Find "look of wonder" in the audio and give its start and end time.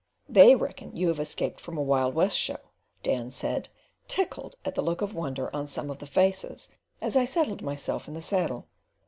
4.81-5.55